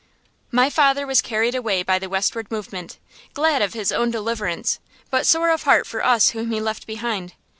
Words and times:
My 0.49 0.71
father 0.71 1.05
was 1.05 1.21
carried 1.21 1.53
away 1.53 1.83
by 1.83 1.99
the 1.99 2.09
westward 2.09 2.49
movement, 2.49 2.97
glad 3.35 3.61
of 3.61 3.73
his 3.73 3.91
own 3.91 4.09
deliverance, 4.09 4.79
but 5.11 5.27
sore 5.27 5.51
at 5.51 5.61
heart 5.61 5.85
for 5.85 6.03
us 6.03 6.31
whom 6.31 6.49
he 6.51 6.59
left 6.59 6.87
behind. 6.87 7.35